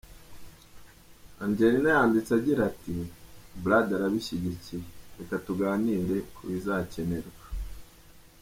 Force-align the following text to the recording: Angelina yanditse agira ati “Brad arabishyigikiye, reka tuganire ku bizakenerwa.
Angelina 1.43 1.89
yanditse 1.95 2.31
agira 2.39 2.61
ati 2.71 2.93
“Brad 3.63 3.87
arabishyigikiye, 3.97 4.83
reka 5.17 5.35
tuganire 5.45 6.17
ku 6.33 6.41
bizakenerwa. 6.49 7.43